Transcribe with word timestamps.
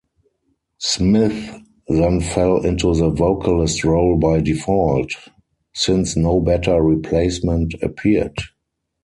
Smith 0.79 1.61
then 1.87 2.19
fell 2.21 2.65
into 2.65 2.91
the 2.95 3.11
vocalist 3.11 3.83
role 3.83 4.17
by 4.17 4.41
default, 4.41 5.11
since 5.75 6.17
no 6.17 6.39
better 6.39 6.81
replacement 6.81 7.75
appeared. 7.83 8.39